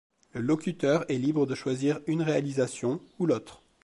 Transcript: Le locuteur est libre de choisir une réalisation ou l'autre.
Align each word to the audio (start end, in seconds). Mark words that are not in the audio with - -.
Le 0.33 0.41
locuteur 0.41 1.05
est 1.11 1.19
libre 1.19 1.45
de 1.45 1.53
choisir 1.53 1.99
une 2.07 2.23
réalisation 2.23 2.99
ou 3.19 3.27
l'autre. 3.27 3.61